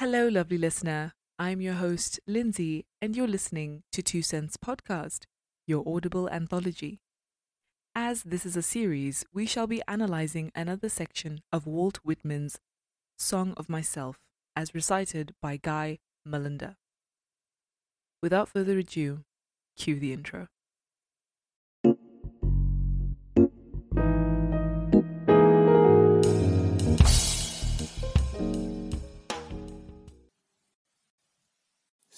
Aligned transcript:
Hello, 0.00 0.28
lovely 0.28 0.56
listener. 0.56 1.12
I'm 1.38 1.60
your 1.60 1.74
host, 1.74 2.20
Lindsay, 2.26 2.86
and 3.02 3.14
you're 3.14 3.28
listening 3.28 3.82
to 3.92 4.00
Two 4.00 4.22
Cents 4.22 4.56
Podcast, 4.56 5.24
your 5.66 5.84
audible 5.86 6.26
anthology. 6.30 7.00
As 7.94 8.22
this 8.22 8.46
is 8.46 8.56
a 8.56 8.62
series, 8.62 9.26
we 9.34 9.44
shall 9.44 9.66
be 9.66 9.82
analyzing 9.86 10.52
another 10.54 10.88
section 10.88 11.42
of 11.52 11.66
Walt 11.66 11.98
Whitman's 11.98 12.58
Song 13.18 13.52
of 13.58 13.68
Myself, 13.68 14.16
as 14.56 14.74
recited 14.74 15.34
by 15.42 15.58
Guy 15.58 15.98
Malinder. 16.26 16.76
Without 18.22 18.48
further 18.48 18.78
ado, 18.78 19.24
cue 19.76 20.00
the 20.00 20.14
intro. 20.14 20.48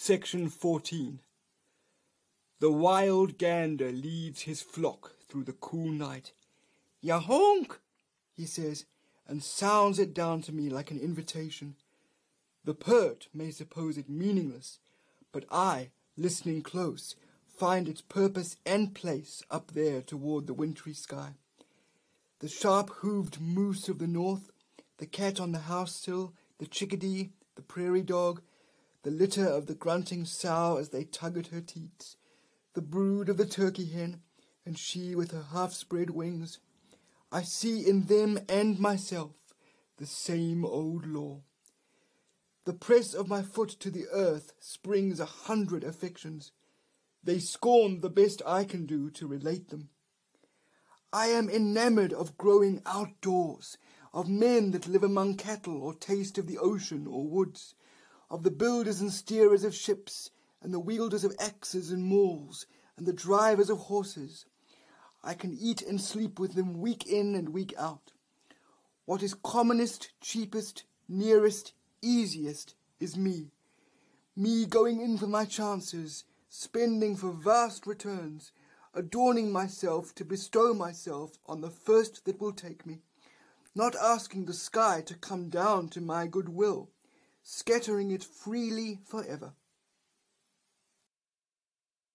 Section 0.05 0.49
14 0.49 1.21
The 2.59 2.73
wild 2.73 3.39
gander 3.39 3.93
leads 3.93 4.41
his 4.41 4.61
flock 4.61 5.13
through 5.29 5.45
the 5.45 5.53
cool 5.53 5.93
night. 5.93 6.33
Ya 7.01 7.21
honk, 7.21 7.79
he 8.33 8.45
says, 8.45 8.85
and 9.29 9.45
sounds 9.45 10.01
it 10.01 10.13
down 10.13 10.43
to 10.43 10.51
me 10.51 10.69
like 10.69 10.91
an 10.91 10.99
invitation. 10.99 11.77
The 12.65 12.75
pert 12.75 13.29
may 13.33 13.53
suppose 13.53 13.97
it 13.97 14.09
meaningless, 14.09 14.81
but 15.31 15.45
I, 15.53 15.91
listening 16.17 16.63
close, 16.63 17.15
find 17.47 17.89
its 17.89 18.01
purpose 18.01 18.57
and 18.67 18.97
place 18.97 19.45
up 19.53 19.71
there 19.71 20.03
toward 20.03 20.49
the 20.49 20.53
wintry 20.53 20.95
sky. 20.95 21.35
The 22.41 22.49
sharp-hooved 22.49 23.41
moose 23.41 23.89
of 23.89 24.01
the 24.01 24.09
north, 24.09 24.51
the 24.99 25.07
cat 25.07 25.39
on 25.39 25.53
the 25.53 25.71
house 25.71 25.95
sill, 25.95 26.35
the 26.59 26.67
chickadee, 26.67 27.31
the 27.55 27.63
prairie 27.63 28.03
dog, 28.03 28.43
the 29.03 29.11
litter 29.11 29.47
of 29.47 29.67
the 29.67 29.75
grunting 29.75 30.25
sow 30.25 30.77
as 30.77 30.91
they 30.91 31.05
tug 31.05 31.37
at 31.37 31.49
her 31.49 31.61
teats, 31.61 32.17
the 32.75 32.83
brood 32.83 33.29
of 33.29 33.37
the 33.37 33.47
turkey 33.47 33.87
hen, 33.87 34.21
and 34.65 34.79
she 34.79 35.15
with 35.15 35.33
her 35.33 35.47
half-spread 35.53 36.11
wings. 36.11 36.59
I 37.31 37.43
see 37.43 37.87
in 37.87 38.07
them 38.07 38.39
and 38.49 38.79
myself 38.79 39.33
the 39.99 40.07
same 40.07 40.65
old 40.65 41.07
law. 41.07 41.43
The 42.65 42.73
press 42.73 43.13
of 43.13 43.29
my 43.29 43.43
foot 43.43 43.71
to 43.81 43.91
the 43.91 44.07
earth 44.13 44.53
springs 44.61 45.19
a 45.19 45.27
hundred 45.27 45.83
affections. 45.83 46.53
They 47.25 47.41
scorn 47.41 48.01
the 48.01 48.11
best 48.11 48.41
I 48.47 48.65
can 48.65 48.87
do 48.87 49.11
to 49.11 49.27
relate 49.27 49.71
them. 49.71 49.89
I 51.13 51.27
am 51.27 51.51
enamored 51.51 52.13
of 52.13 52.39
growing 52.39 52.81
outdoors, 52.87 53.79
of 54.15 54.29
men 54.29 54.71
that 54.71 54.89
live 54.89 55.03
among 55.03 55.37
cattle 55.37 55.83
or 55.83 55.95
taste 55.95 56.39
of 56.39 56.47
the 56.47 56.59
ocean 56.59 57.07
or 57.09 57.27
woods, 57.27 57.75
of 58.33 58.45
the 58.45 58.51
builders 58.51 59.03
and 59.03 59.11
steerers 59.11 59.63
of 59.63 59.75
ships, 59.75 60.31
and 60.63 60.73
the 60.73 60.81
wielders 60.81 61.23
of 61.23 61.37
axes 61.39 61.91
and 61.91 62.03
mauls, 62.03 62.67
and 62.97 63.07
the 63.07 63.13
drivers 63.13 63.69
of 63.69 63.77
horses. 63.77 64.47
I 65.23 65.35
can 65.35 65.55
eat 65.61 65.83
and 65.83 66.01
sleep 66.01 66.41
with 66.41 66.55
them 66.55 66.81
week 66.81 67.07
in 67.07 67.35
and 67.35 67.51
week 67.51 67.75
out. 67.79 68.13
What 69.05 69.23
is 69.23 69.35
commonest, 69.35 70.13
cheapest, 70.23 70.85
nearest, 71.07 71.75
easiest 72.01 72.75
is 72.99 73.19
me. 73.19 73.51
Me 74.35 74.65
going 74.65 75.03
in 75.03 75.19
for 75.19 75.27
my 75.27 75.45
chances, 75.45 76.25
spending 76.49 77.17
for 77.17 77.33
vast 77.33 77.87
returns, 77.87 78.51
adorning 78.95 79.53
myself 79.53 80.15
to 80.15 80.25
bestow 80.25 80.73
myself 80.73 81.39
on 81.45 81.61
the 81.61 81.71
first 81.71 82.25
that 82.25 82.41
will 82.41 82.53
take 82.53 82.87
me, 82.87 83.03
not 83.75 83.95
asking 83.97 84.47
the 84.47 84.55
sky 84.55 85.03
to 85.05 85.15
come 85.15 85.51
down 85.51 85.91
to 85.91 86.01
my 86.01 86.27
good 86.27 86.49
will, 86.49 86.89
scattering 87.43 88.11
it 88.11 88.25
freely 88.25 88.99
forever. 89.05 89.55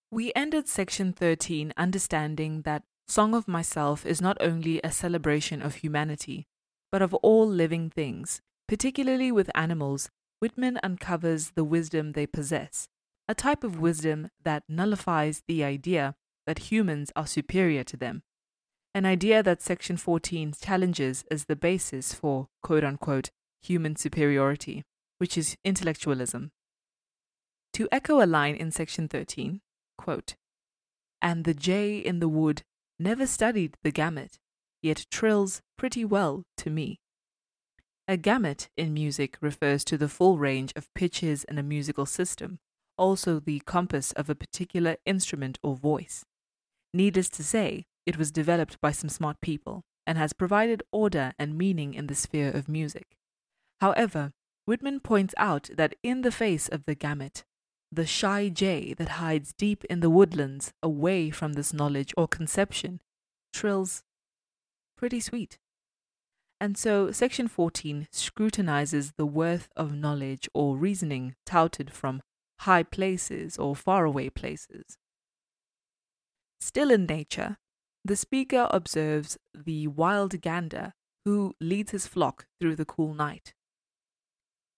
We 0.09 0.31
ended 0.35 0.67
section 0.67 1.11
13 1.11 1.73
understanding 1.75 2.61
that 2.61 2.83
Song 3.09 3.33
of 3.33 3.47
Myself 3.47 4.05
is 4.05 4.21
not 4.21 4.37
only 4.39 4.79
a 4.83 4.91
celebration 4.91 5.61
of 5.61 5.75
humanity, 5.75 6.47
but 6.91 7.01
of 7.01 7.13
all 7.15 7.47
living 7.47 7.89
things, 7.89 8.41
particularly 8.67 9.31
with 9.31 9.51
animals. 9.55 10.09
Whitman 10.39 10.79
uncovers 10.83 11.51
the 11.55 11.63
wisdom 11.63 12.11
they 12.11 12.27
possess, 12.27 12.87
a 13.27 13.33
type 13.33 13.63
of 13.63 13.79
wisdom 13.79 14.29
that 14.43 14.63
nullifies 14.69 15.41
the 15.47 15.63
idea 15.63 16.15
that 16.45 16.71
humans 16.71 17.11
are 17.15 17.25
superior 17.25 17.83
to 17.85 17.97
them, 17.97 18.21
an 18.93 19.05
idea 19.05 19.41
that 19.41 19.61
section 19.61 19.97
14 19.97 20.53
challenges 20.61 21.25
as 21.31 21.45
the 21.45 21.55
basis 21.55 22.13
for 22.13 22.49
quote 22.61 22.83
unquote 22.83 23.31
human 23.61 23.95
superiority, 23.95 24.83
which 25.17 25.37
is 25.37 25.57
intellectualism. 25.63 26.51
To 27.73 27.87
echo 27.91 28.23
a 28.23 28.25
line 28.25 28.55
in 28.55 28.71
section 28.71 29.07
13, 29.07 29.61
quote, 29.97 30.35
and 31.21 31.43
the 31.43 31.53
jay 31.53 31.97
in 31.97 32.19
the 32.19 32.29
wood 32.29 32.63
never 32.99 33.27
studied 33.27 33.75
the 33.83 33.91
gamut, 33.91 34.39
yet 34.81 35.05
trills 35.11 35.61
pretty 35.77 36.05
well 36.05 36.43
to 36.57 36.69
me. 36.69 36.99
A 38.07 38.17
gamut 38.17 38.69
in 38.77 38.93
music 38.93 39.37
refers 39.41 39.83
to 39.85 39.97
the 39.97 40.07
full 40.07 40.37
range 40.37 40.71
of 40.75 40.93
pitches 40.93 41.43
in 41.43 41.57
a 41.57 41.63
musical 41.63 42.05
system, 42.05 42.59
also 42.97 43.39
the 43.39 43.59
compass 43.65 44.11
of 44.13 44.29
a 44.29 44.35
particular 44.35 44.95
instrument 45.05 45.59
or 45.61 45.75
voice. 45.75 46.23
Needless 46.93 47.29
to 47.29 47.43
say, 47.43 47.85
it 48.05 48.17
was 48.17 48.31
developed 48.31 48.79
by 48.79 48.91
some 48.91 49.09
smart 49.09 49.41
people 49.41 49.83
and 50.05 50.17
has 50.17 50.31
provided 50.31 50.81
order 50.91 51.33
and 51.37 51.57
meaning 51.57 51.93
in 51.93 52.07
the 52.07 52.15
sphere 52.15 52.49
of 52.49 52.69
music. 52.69 53.17
However, 53.81 54.31
Whitman 54.67 54.99
points 54.99 55.33
out 55.37 55.69
that 55.77 55.95
in 56.03 56.23
the 56.23 56.31
face 56.31 56.67
of 56.67 56.83
the 56.83 56.93
gamut, 56.93 57.45
the 57.89 58.05
shy 58.05 58.49
jay 58.49 58.93
that 58.95 59.07
hides 59.23 59.53
deep 59.53 59.85
in 59.85 60.01
the 60.01 60.09
woodlands 60.09 60.73
away 60.83 61.29
from 61.29 61.53
this 61.53 61.71
knowledge 61.71 62.13
or 62.17 62.27
conception 62.27 62.99
trills 63.53 64.03
pretty 64.97 65.21
sweet. 65.21 65.57
And 66.59 66.77
so, 66.77 67.11
section 67.11 67.47
14 67.47 68.09
scrutinizes 68.11 69.13
the 69.15 69.25
worth 69.25 69.69
of 69.77 69.95
knowledge 69.95 70.49
or 70.53 70.75
reasoning 70.75 71.35
touted 71.45 71.93
from 71.93 72.21
high 72.59 72.83
places 72.83 73.57
or 73.57 73.73
faraway 73.73 74.27
places. 74.29 74.97
Still 76.59 76.91
in 76.91 77.05
nature, 77.05 77.55
the 78.03 78.17
speaker 78.17 78.67
observes 78.71 79.37
the 79.55 79.87
wild 79.87 80.41
gander 80.41 80.91
who 81.23 81.55
leads 81.61 81.91
his 81.91 82.05
flock 82.05 82.47
through 82.59 82.75
the 82.75 82.83
cool 82.83 83.13
night. 83.13 83.53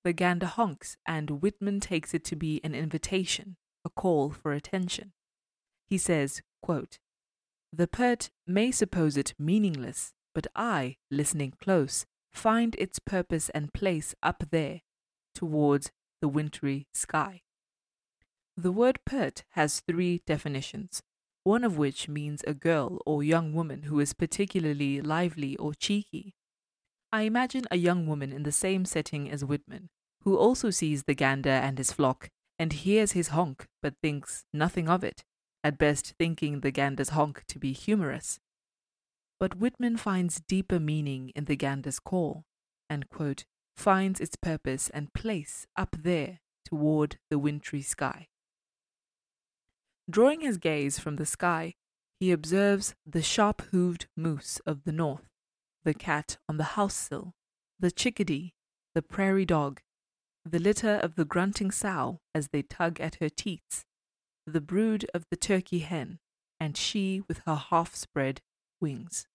The 0.03 0.13
gander 0.13 0.45
honks, 0.45 0.97
and 1.05 1.41
Whitman 1.41 1.79
takes 1.79 2.13
it 2.13 2.23
to 2.25 2.35
be 2.35 2.61
an 2.63 2.73
invitation, 2.73 3.57
a 3.83 3.89
call 3.89 4.29
for 4.29 4.53
attention. 4.53 5.11
He 5.87 5.97
says, 5.97 6.41
quote, 6.61 6.99
The 7.73 7.87
pert 7.87 8.29
may 8.47 8.71
suppose 8.71 9.17
it 9.17 9.33
meaningless, 9.37 10.13
but 10.33 10.47
I, 10.55 10.97
listening 11.11 11.53
close, 11.61 12.05
find 12.31 12.75
its 12.77 12.99
purpose 12.99 13.49
and 13.49 13.73
place 13.73 14.15
up 14.23 14.43
there, 14.51 14.81
towards 15.35 15.91
the 16.21 16.27
wintry 16.27 16.87
sky. 16.93 17.41
The 18.55 18.71
word 18.71 18.99
pert 19.05 19.43
has 19.51 19.79
three 19.79 20.21
definitions, 20.25 21.01
one 21.43 21.63
of 21.63 21.77
which 21.77 22.09
means 22.09 22.43
a 22.45 22.53
girl 22.53 22.99
or 23.05 23.23
young 23.23 23.53
woman 23.53 23.83
who 23.83 23.99
is 23.99 24.13
particularly 24.13 25.01
lively 25.01 25.55
or 25.57 25.73
cheeky. 25.73 26.35
I 27.11 27.23
imagine 27.23 27.65
a 27.71 27.77
young 27.77 28.05
woman 28.05 28.31
in 28.31 28.43
the 28.43 28.51
same 28.51 28.85
setting 28.85 29.29
as 29.29 29.43
Whitman, 29.43 29.89
who 30.23 30.37
also 30.37 30.69
sees 30.69 31.03
the 31.03 31.15
gander 31.15 31.49
and 31.49 31.77
his 31.77 31.91
flock 31.91 32.29
and 32.59 32.73
hears 32.73 33.13
his 33.13 33.29
honk 33.29 33.65
but 33.81 33.95
thinks 34.03 34.45
nothing 34.53 34.87
of 34.89 35.03
it, 35.03 35.23
at 35.63 35.77
best 35.77 36.13
thinking 36.19 36.59
the 36.59 36.71
gander's 36.71 37.09
honk 37.09 37.43
to 37.47 37.57
be 37.57 37.73
humorous. 37.73 38.39
But 39.39 39.55
Whitman 39.55 39.97
finds 39.97 40.41
deeper 40.41 40.79
meaning 40.79 41.29
in 41.35 41.45
the 41.45 41.55
gander's 41.55 41.99
call, 41.99 42.43
and, 42.89 43.09
quote, 43.09 43.45
finds 43.75 44.19
its 44.19 44.35
purpose 44.35 44.89
and 44.89 45.13
place 45.13 45.65
up 45.77 45.95
there 45.97 46.41
toward 46.65 47.17
the 47.29 47.39
wintry 47.39 47.81
sky. 47.81 48.27
Drawing 50.09 50.41
his 50.41 50.57
gaze 50.57 50.99
from 50.99 51.15
the 51.15 51.25
sky, 51.25 51.75
he 52.19 52.31
observes 52.31 52.95
the 53.05 53.21
sharp 53.21 53.61
hooved 53.71 54.07
moose 54.17 54.59
of 54.65 54.83
the 54.83 54.91
north, 54.91 55.29
the 55.83 55.93
cat 55.93 56.37
on 56.47 56.57
the 56.57 56.75
house 56.75 56.95
sill, 56.95 57.33
the 57.79 57.91
chickadee, 57.91 58.53
the 58.93 59.01
prairie 59.01 59.45
dog, 59.45 59.81
the 60.45 60.59
litter 60.59 60.95
of 60.95 61.15
the 61.15 61.25
grunting 61.25 61.71
sow 61.71 62.19
as 62.33 62.49
they 62.49 62.61
tug 62.61 62.99
at 62.99 63.15
her 63.15 63.29
teats, 63.29 63.85
the 64.45 64.61
brood 64.61 65.05
of 65.13 65.25
the 65.29 65.37
turkey 65.37 65.79
hen, 65.79 66.19
and 66.59 66.75
she 66.75 67.21
with 67.27 67.41
her 67.45 67.55
half 67.55 67.95
spread 67.95 68.41
wings. 68.81 69.27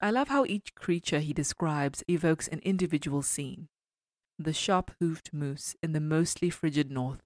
I 0.00 0.10
love 0.10 0.28
how 0.28 0.44
each 0.46 0.74
creature 0.74 1.20
he 1.20 1.32
describes 1.32 2.02
evokes 2.08 2.48
an 2.48 2.60
individual 2.60 3.22
scene 3.22 3.68
the 4.38 4.52
sharp 4.54 4.90
hoofed 5.00 5.34
moose 5.34 5.76
in 5.82 5.92
the 5.92 6.00
mostly 6.00 6.48
frigid 6.48 6.90
north, 6.90 7.20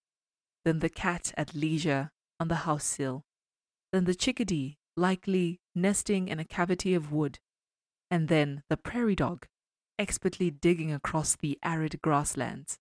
then 0.65 0.81
the 0.81 0.89
cat 0.89 1.33
at 1.37 1.55
leisure 1.55 2.11
on 2.41 2.49
the 2.49 2.67
house 2.67 2.85
sill, 2.85 3.23
then 3.93 4.05
the 4.05 4.17
chickadee 4.17 4.79
likely 4.97 5.61
nesting 5.77 6.27
in 6.27 6.41
a 6.41 6.45
cavity 6.45 6.93
of 6.93 7.13
wood, 7.13 7.39
and 8.15 8.29
then 8.29 8.63
the 8.71 8.77
prairie 8.77 9.17
dog 9.17 9.49
expertly 9.99 10.49
digging 10.49 10.93
across 10.93 11.35
the 11.35 11.59
arid 11.65 12.01
grasslands, 12.01 12.79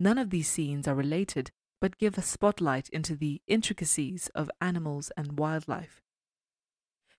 None 0.00 0.16
of 0.16 0.30
these 0.30 0.48
scenes 0.48 0.88
are 0.88 0.94
related, 0.94 1.50
but 1.82 1.98
give 1.98 2.16
a 2.16 2.22
spotlight 2.22 2.88
into 2.88 3.14
the 3.14 3.42
intricacies 3.46 4.30
of 4.34 4.50
animals 4.62 5.12
and 5.18 5.38
wildlife. 5.38 6.00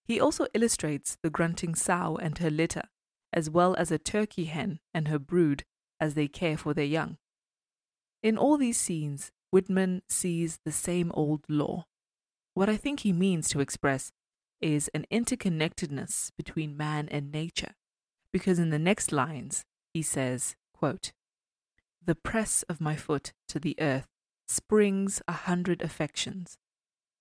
He 0.03 0.19
also 0.19 0.47
illustrates 0.55 1.17
the 1.21 1.29
grunting 1.29 1.75
sow 1.75 2.17
and 2.17 2.35
her 2.39 2.49
litter, 2.49 2.89
as 3.31 3.47
well 3.47 3.75
as 3.75 3.91
a 3.91 3.99
turkey 3.99 4.45
hen 4.45 4.79
and 4.91 5.07
her 5.07 5.19
brood 5.19 5.65
as 5.99 6.15
they 6.15 6.27
care 6.27 6.57
for 6.57 6.73
their 6.73 6.85
young. 6.85 7.17
In 8.23 8.39
all 8.39 8.57
these 8.57 8.79
scenes, 8.79 9.31
Whitman 9.51 10.01
sees 10.09 10.57
the 10.65 10.71
same 10.71 11.11
old 11.13 11.45
law. 11.47 11.85
What 12.55 12.69
I 12.69 12.77
think 12.77 13.01
he 13.01 13.13
means 13.13 13.49
to 13.49 13.59
express 13.59 14.11
is 14.61 14.89
an 14.93 15.05
interconnectedness 15.11 16.31
between 16.37 16.77
man 16.77 17.07
and 17.09 17.31
nature, 17.31 17.75
because 18.31 18.59
in 18.59 18.69
the 18.69 18.79
next 18.79 19.11
lines 19.11 19.65
he 19.93 20.01
says, 20.01 20.55
quote, 20.73 21.11
The 22.03 22.15
press 22.15 22.63
of 22.63 22.81
my 22.81 22.95
foot 22.95 23.33
to 23.49 23.59
the 23.59 23.75
earth 23.79 24.07
springs 24.47 25.21
a 25.27 25.33
hundred 25.33 25.81
affections. 25.81 26.57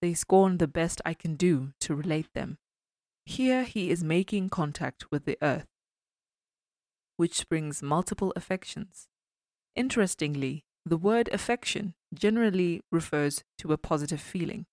They 0.00 0.14
scorn 0.14 0.58
the 0.58 0.68
best 0.68 1.00
I 1.04 1.14
can 1.14 1.36
do 1.36 1.72
to 1.80 1.94
relate 1.94 2.28
them. 2.34 2.58
Here 3.24 3.64
he 3.64 3.90
is 3.90 4.04
making 4.04 4.50
contact 4.50 5.10
with 5.10 5.24
the 5.24 5.38
earth, 5.40 5.66
which 7.16 7.34
springs 7.34 7.82
multiple 7.82 8.32
affections. 8.36 9.08
Interestingly, 9.74 10.64
the 10.84 10.98
word 10.98 11.28
affection 11.32 11.94
generally 12.12 12.82
refers 12.92 13.42
to 13.58 13.72
a 13.72 13.78
positive 13.78 14.20
feeling. 14.20 14.66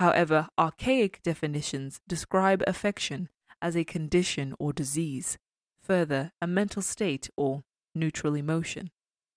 However, 0.00 0.48
archaic 0.58 1.20
definitions 1.22 2.00
describe 2.08 2.64
affection 2.66 3.28
as 3.60 3.76
a 3.76 3.84
condition 3.84 4.54
or 4.58 4.72
disease, 4.72 5.36
further, 5.82 6.32
a 6.40 6.46
mental 6.46 6.80
state 6.80 7.28
or 7.36 7.64
neutral 7.94 8.34
emotion. 8.34 8.88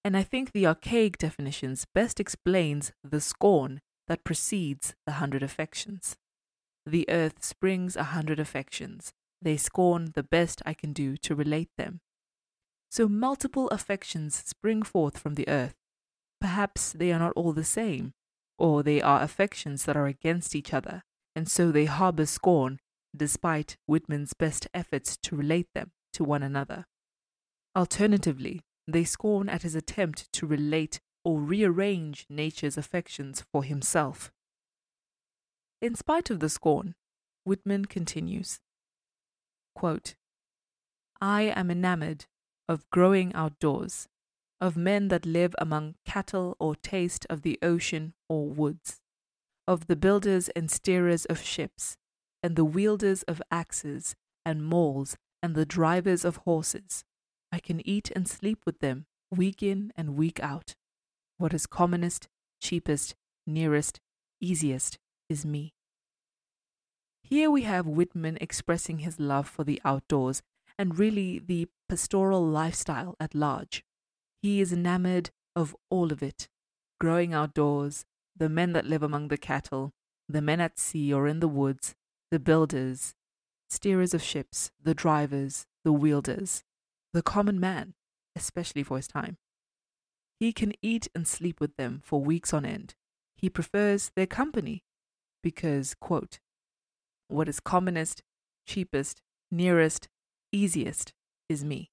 And 0.05 0.15
I 0.15 0.23
think 0.23 0.53
the 0.53 0.65
archaic 0.65 1.17
definitions 1.17 1.85
best 1.93 2.17
explains 2.17 2.93
the 3.03 3.19
scorn 3.19 3.81
that 4.07 4.23
precedes 4.23 4.95
the 5.05 5.13
hundred 5.13 5.43
affections. 5.43 6.15
The 6.85 7.09
earth 7.09 7.43
springs 7.43 7.97
a 7.97 8.03
hundred 8.15 8.39
affections. 8.39 9.11
They 9.41 9.57
scorn 9.57 10.11
the 10.15 10.23
best 10.23 10.61
I 10.65 10.73
can 10.73 10.93
do 10.93 11.17
to 11.17 11.35
relate 11.35 11.71
them. 11.77 11.99
So 12.89 13.09
multiple 13.09 13.67
affections 13.67 14.41
spring 14.45 14.81
forth 14.83 15.17
from 15.17 15.35
the 15.35 15.49
earth. 15.49 15.75
Perhaps 16.39 16.93
they 16.93 17.11
are 17.11 17.19
not 17.19 17.33
all 17.35 17.51
the 17.51 17.65
same, 17.65 18.13
or 18.57 18.83
they 18.83 19.01
are 19.01 19.21
affections 19.21 19.85
that 19.85 19.97
are 19.97 20.07
against 20.07 20.55
each 20.55 20.73
other, 20.73 21.03
and 21.35 21.49
so 21.49 21.71
they 21.71 21.85
harbor 21.85 22.25
scorn 22.25 22.79
despite 23.15 23.77
Whitman's 23.85 24.33
best 24.33 24.67
efforts 24.73 25.17
to 25.17 25.35
relate 25.35 25.67
them 25.73 25.91
to 26.13 26.23
one 26.23 26.43
another. 26.43 26.85
Alternatively, 27.75 28.61
they 28.87 29.03
scorn 29.03 29.49
at 29.49 29.61
his 29.61 29.75
attempt 29.75 30.31
to 30.33 30.47
relate 30.47 30.99
or 31.23 31.39
rearrange 31.39 32.25
nature's 32.29 32.77
affections 32.77 33.43
for 33.51 33.63
himself. 33.63 34.31
In 35.81 35.95
spite 35.95 36.29
of 36.29 36.39
the 36.39 36.49
scorn, 36.49 36.95
Whitman 37.43 37.85
continues 37.85 38.59
quote, 39.75 40.15
I 41.19 41.43
am 41.43 41.71
enamored 41.71 42.25
of 42.69 42.89
growing 42.89 43.33
outdoors, 43.33 44.07
of 44.61 44.77
men 44.77 45.07
that 45.09 45.25
live 45.25 45.55
among 45.57 45.95
cattle 46.05 46.55
or 46.59 46.75
taste 46.75 47.25
of 47.29 47.41
the 47.41 47.59
ocean 47.61 48.13
or 48.29 48.47
woods, 48.47 49.01
of 49.67 49.87
the 49.87 49.95
builders 49.95 50.49
and 50.49 50.69
steerers 50.69 51.25
of 51.25 51.41
ships, 51.41 51.97
and 52.41 52.55
the 52.55 52.65
wielders 52.65 53.23
of 53.23 53.41
axes 53.51 54.15
and 54.45 54.65
mauls, 54.65 55.17
and 55.41 55.55
the 55.55 55.65
drivers 55.65 56.23
of 56.23 56.37
horses. 56.37 57.03
I 57.51 57.59
can 57.59 57.85
eat 57.87 58.11
and 58.15 58.27
sleep 58.27 58.59
with 58.65 58.79
them 58.79 59.05
week 59.29 59.61
in 59.61 59.91
and 59.95 60.15
week 60.15 60.39
out. 60.41 60.75
What 61.37 61.53
is 61.53 61.67
commonest, 61.67 62.27
cheapest, 62.61 63.15
nearest, 63.45 63.99
easiest 64.39 64.97
is 65.29 65.45
me. 65.45 65.73
Here 67.23 67.49
we 67.49 67.63
have 67.63 67.87
Whitman 67.87 68.37
expressing 68.39 68.99
his 68.99 69.19
love 69.19 69.47
for 69.47 69.63
the 69.63 69.81
outdoors 69.83 70.41
and 70.77 70.97
really 70.97 71.39
the 71.39 71.67
pastoral 71.89 72.45
lifestyle 72.45 73.15
at 73.19 73.33
large. 73.35 73.83
He 74.43 74.59
is 74.59 74.73
enamored 74.73 75.31
of 75.55 75.73
all 75.89 76.11
of 76.11 76.21
it 76.21 76.49
growing 76.99 77.33
outdoors, 77.33 78.05
the 78.35 78.49
men 78.49 78.73
that 78.73 78.85
live 78.85 79.03
among 79.03 79.27
the 79.27 79.37
cattle, 79.37 79.91
the 80.29 80.41
men 80.41 80.61
at 80.61 80.79
sea 80.79 81.13
or 81.13 81.27
in 81.27 81.39
the 81.39 81.47
woods, 81.47 81.95
the 82.31 82.39
builders, 82.39 83.13
steerers 83.69 84.13
of 84.13 84.21
ships, 84.21 84.71
the 84.81 84.93
drivers, 84.93 85.65
the 85.83 85.91
wielders, 85.91 86.63
the 87.11 87.21
common 87.21 87.59
man, 87.59 87.93
especially 88.35 88.83
for 88.83 88.97
his 88.97 89.07
time. 89.07 89.37
He 90.39 90.53
can 90.53 90.73
eat 90.81 91.07
and 91.13 91.27
sleep 91.27 91.59
with 91.59 91.75
them 91.77 92.01
for 92.03 92.21
weeks 92.21 92.53
on 92.53 92.65
end. 92.65 92.95
He 93.35 93.49
prefers 93.49 94.11
their 94.15 94.27
company 94.27 94.83
because, 95.41 95.93
quote, 95.93 96.39
what 97.27 97.49
is 97.49 97.59
commonest, 97.59 98.23
cheapest, 98.65 99.21
nearest, 99.51 100.07
easiest 100.51 101.13
is 101.49 101.63
me. 101.63 101.91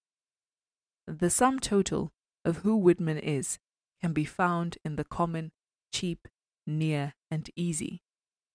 The 1.07 1.31
sum 1.31 1.59
total 1.59 2.13
of 2.45 2.59
who 2.59 2.77
Whitman 2.77 3.19
is 3.19 3.59
can 4.01 4.13
be 4.13 4.25
found 4.25 4.79
in 4.85 4.97
the 4.97 5.05
common, 5.05 5.53
cheap, 5.93 6.29
near, 6.67 7.15
and 7.31 7.51
easy, 7.57 8.03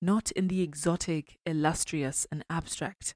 not 0.01 0.31
in 0.31 0.47
the 0.47 0.61
exotic, 0.61 1.37
illustrious, 1.45 2.25
and 2.31 2.43
abstract. 2.49 3.15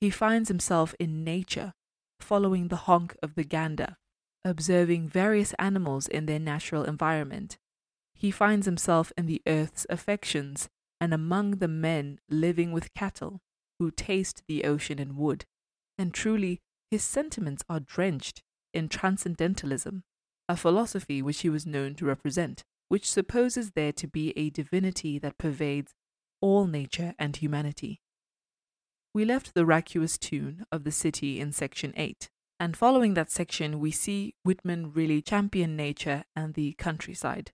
He 0.00 0.10
finds 0.10 0.48
himself 0.48 0.94
in 1.00 1.24
nature, 1.24 1.74
following 2.20 2.68
the 2.68 2.76
honk 2.76 3.16
of 3.22 3.34
the 3.34 3.44
gander, 3.44 3.96
observing 4.44 5.08
various 5.08 5.54
animals 5.58 6.06
in 6.06 6.26
their 6.26 6.38
natural 6.38 6.84
environment. 6.84 7.58
He 8.14 8.30
finds 8.30 8.66
himself 8.66 9.12
in 9.16 9.26
the 9.26 9.42
earth's 9.46 9.86
affections 9.90 10.68
and 11.00 11.12
among 11.12 11.56
the 11.56 11.68
men 11.68 12.18
living 12.28 12.72
with 12.72 12.94
cattle 12.94 13.40
who 13.78 13.90
taste 13.90 14.42
the 14.48 14.64
ocean 14.64 14.98
and 14.98 15.16
wood. 15.16 15.44
And 15.98 16.14
truly, 16.14 16.60
his 16.90 17.02
sentiments 17.02 17.62
are 17.68 17.80
drenched 17.80 18.42
in 18.76 18.88
transcendentalism, 18.88 20.04
a 20.48 20.56
philosophy 20.56 21.22
which 21.22 21.40
he 21.40 21.48
was 21.48 21.66
known 21.66 21.94
to 21.96 22.04
represent, 22.04 22.62
which 22.88 23.10
supposes 23.10 23.72
there 23.72 23.92
to 23.92 24.06
be 24.06 24.32
a 24.36 24.50
divinity 24.50 25.18
that 25.18 25.38
pervades 25.38 25.94
all 26.40 26.66
nature 26.66 27.14
and 27.18 27.36
humanity. 27.36 28.00
We 29.14 29.24
left 29.24 29.54
the 29.54 29.64
vacuous 29.64 30.18
tune 30.18 30.66
of 30.70 30.84
the 30.84 30.92
city 30.92 31.40
in 31.40 31.52
section 31.52 31.94
8, 31.96 32.28
and 32.60 32.76
following 32.76 33.14
that 33.14 33.30
section, 33.30 33.80
we 33.80 33.90
see 33.90 34.34
Whitman 34.44 34.92
really 34.92 35.22
champion 35.22 35.74
nature 35.74 36.24
and 36.36 36.54
the 36.54 36.74
countryside. 36.74 37.52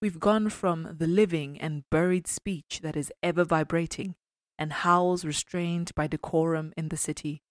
We've 0.00 0.20
gone 0.20 0.48
from 0.48 0.96
the 0.98 1.06
living 1.06 1.60
and 1.60 1.84
buried 1.90 2.26
speech 2.26 2.80
that 2.82 2.96
is 2.96 3.12
ever 3.22 3.44
vibrating 3.44 4.14
and 4.58 4.72
howls 4.72 5.24
restrained 5.24 5.94
by 5.94 6.06
decorum 6.06 6.72
in 6.76 6.88
the 6.88 6.96
city 6.96 7.42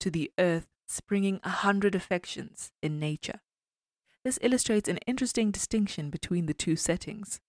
to 0.00 0.10
the 0.10 0.30
earth 0.38 0.66
springing 0.86 1.40
a 1.42 1.50
hundred 1.50 1.94
affections 1.94 2.72
in 2.82 2.98
nature. 2.98 3.40
This 4.24 4.38
illustrates 4.42 4.88
an 4.88 4.98
interesting 5.06 5.50
distinction 5.50 6.10
between 6.10 6.46
the 6.46 6.54
two 6.54 6.76
settings. 6.76 7.40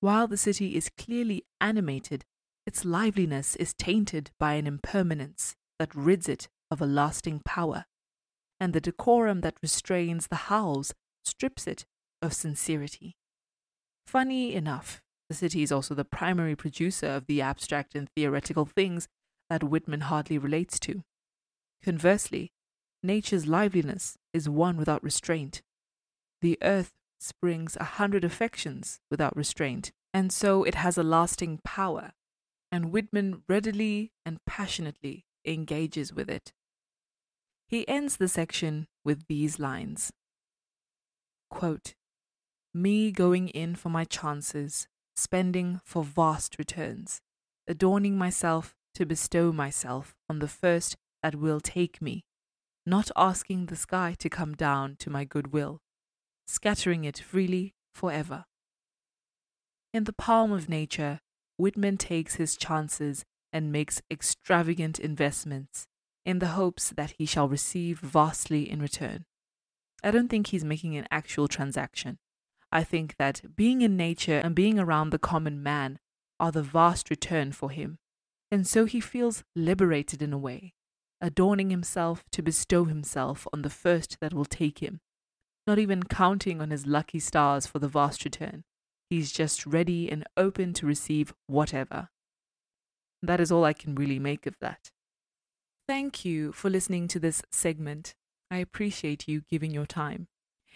While 0.00 0.26
the 0.26 0.36
city 0.36 0.76
is 0.76 0.90
clearly 0.96 1.44
animated, 1.60 2.24
its 2.66 2.84
liveliness 2.84 3.56
is 3.56 3.74
tainted 3.74 4.30
by 4.38 4.54
an 4.54 4.66
impermanence 4.66 5.54
that 5.78 5.94
rids 5.94 6.28
it 6.28 6.48
of 6.70 6.80
a 6.80 6.86
lasting 6.86 7.40
power, 7.44 7.84
and 8.58 8.72
the 8.72 8.80
decorum 8.80 9.42
that 9.42 9.58
restrains 9.62 10.28
the 10.28 10.36
howls 10.36 10.94
strips 11.24 11.66
it 11.66 11.84
of 12.22 12.32
sincerity. 12.32 13.16
Funny 14.06 14.54
enough, 14.54 15.02
the 15.28 15.34
city 15.34 15.62
is 15.62 15.72
also 15.72 15.94
the 15.94 16.04
primary 16.04 16.56
producer 16.56 17.06
of 17.06 17.26
the 17.26 17.40
abstract 17.40 17.94
and 17.94 18.08
theoretical 18.10 18.64
things 18.64 19.08
that 19.50 19.64
Whitman 19.64 20.02
hardly 20.02 20.38
relates 20.38 20.78
to. 20.80 21.02
Conversely, 21.82 22.52
nature's 23.04 23.46
liveliness 23.46 24.16
is 24.32 24.48
one 24.48 24.76
without 24.76 25.02
restraint. 25.02 25.62
The 26.40 26.58
earth 26.62 26.94
springs 27.20 27.76
a 27.78 27.84
hundred 27.84 28.24
affections 28.24 29.00
without 29.10 29.36
restraint, 29.36 29.92
and 30.12 30.32
so 30.32 30.64
it 30.64 30.74
has 30.74 30.98
a 30.98 31.02
lasting 31.02 31.60
power, 31.64 32.12
and 32.72 32.90
Whitman 32.90 33.42
readily 33.48 34.12
and 34.24 34.44
passionately 34.44 35.26
engages 35.44 36.12
with 36.12 36.28
it. 36.28 36.52
He 37.68 37.86
ends 37.88 38.16
the 38.16 38.28
section 38.28 38.88
with 39.04 39.26
these 39.26 39.58
lines 39.58 40.12
Quote, 41.50 41.94
Me 42.72 43.12
going 43.12 43.48
in 43.48 43.76
for 43.76 43.88
my 43.88 44.04
chances, 44.04 44.88
spending 45.14 45.80
for 45.84 46.02
vast 46.02 46.58
returns, 46.58 47.20
adorning 47.68 48.18
myself 48.18 48.74
to 48.94 49.06
bestow 49.06 49.52
myself 49.52 50.14
on 50.28 50.40
the 50.40 50.48
first 50.48 50.96
that 51.22 51.36
will 51.36 51.60
take 51.60 52.02
me, 52.02 52.24
not 52.86 53.10
asking 53.16 53.66
the 53.66 53.76
sky 53.76 54.14
to 54.18 54.28
come 54.28 54.54
down 54.54 54.96
to 55.00 55.10
my 55.10 55.24
goodwill, 55.24 55.80
scattering 56.46 57.04
it 57.04 57.18
freely 57.18 57.74
forever. 57.94 58.44
In 59.92 60.04
the 60.04 60.12
palm 60.12 60.52
of 60.52 60.68
nature, 60.68 61.20
Whitman 61.56 61.96
takes 61.96 62.34
his 62.34 62.56
chances 62.56 63.24
and 63.52 63.72
makes 63.72 64.02
extravagant 64.10 64.98
investments 64.98 65.86
in 66.26 66.40
the 66.40 66.48
hopes 66.48 66.92
that 66.96 67.14
he 67.18 67.26
shall 67.26 67.48
receive 67.48 68.00
vastly 68.00 68.68
in 68.68 68.80
return. 68.80 69.24
I 70.02 70.10
don't 70.10 70.28
think 70.28 70.48
he's 70.48 70.64
making 70.64 70.96
an 70.96 71.06
actual 71.10 71.48
transaction. 71.48 72.18
I 72.70 72.82
think 72.82 73.16
that 73.18 73.56
being 73.56 73.82
in 73.82 73.96
nature 73.96 74.38
and 74.38 74.54
being 74.54 74.78
around 74.78 75.10
the 75.10 75.18
common 75.18 75.62
man 75.62 75.98
are 76.40 76.50
the 76.50 76.62
vast 76.62 77.08
return 77.08 77.52
for 77.52 77.70
him. 77.70 77.98
And 78.50 78.66
so 78.66 78.84
he 78.84 79.00
feels 79.00 79.44
liberated 79.54 80.20
in 80.20 80.32
a 80.32 80.38
way, 80.38 80.73
adorning 81.24 81.70
himself 81.70 82.22
to 82.30 82.42
bestow 82.42 82.84
himself 82.84 83.48
on 83.50 83.62
the 83.62 83.70
first 83.70 84.18
that 84.20 84.34
will 84.34 84.44
take 84.44 84.80
him, 84.80 85.00
not 85.66 85.78
even 85.78 86.02
counting 86.02 86.60
on 86.60 86.70
his 86.70 86.86
lucky 86.86 87.18
stars 87.18 87.66
for 87.66 87.78
the 87.78 87.88
vast 87.88 88.26
return. 88.26 88.62
He's 89.08 89.32
just 89.32 89.64
ready 89.64 90.10
and 90.10 90.24
open 90.36 90.74
to 90.74 90.86
receive 90.86 91.32
whatever. 91.46 92.10
That 93.22 93.40
is 93.40 93.50
all 93.50 93.64
I 93.64 93.72
can 93.72 93.94
really 93.94 94.18
make 94.18 94.46
of 94.46 94.58
that. 94.60 94.90
Thank 95.88 96.26
you 96.26 96.52
for 96.52 96.68
listening 96.68 97.08
to 97.08 97.18
this 97.18 97.42
segment. 97.50 98.14
I 98.50 98.58
appreciate 98.58 99.26
you 99.26 99.44
giving 99.50 99.70
your 99.70 99.86
time. 99.86 100.28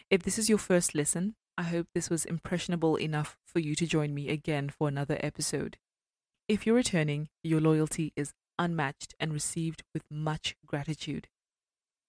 If 0.09 0.23
this 0.23 0.39
is 0.39 0.49
your 0.49 0.57
first 0.57 0.95
listen, 0.95 1.35
I 1.59 1.65
hope 1.65 1.89
this 1.95 2.09
was 2.09 2.25
impressionable 2.25 2.97
enough 2.97 3.37
for 3.45 3.59
you 3.59 3.75
to 3.75 3.87
join 3.87 4.15
me 4.15 4.31
again 4.31 4.71
for 4.71 4.89
another 4.89 5.19
episode. 5.21 5.77
If 6.49 6.65
you're 6.65 6.75
returning, 6.75 7.29
your 7.43 7.61
loyalty 7.61 8.15
is 8.17 8.33
unmatched 8.59 9.15
and 9.21 9.33
received 9.33 9.83
with 9.95 10.03
much 10.11 10.57
gratitude. 10.67 11.29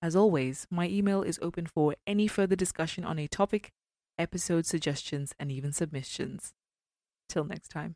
As 0.02 0.16
always, 0.16 0.66
my 0.70 0.88
email 0.88 1.22
is 1.22 1.40
open 1.42 1.66
for 1.66 1.96
any 2.08 2.28
further 2.28 2.56
discussion 2.56 3.04
on 3.04 3.20
a 3.20 3.28
topic, 3.28 3.72
episode 4.18 4.66
suggestions, 4.66 5.34
and 5.40 5.52
even 5.52 5.74
submissions. 5.74 6.54
Till 7.28 7.44
next 7.44 7.70
time. 7.70 7.96